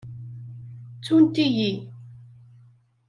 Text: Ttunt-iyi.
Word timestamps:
Ttunt-iyi. 0.97 1.71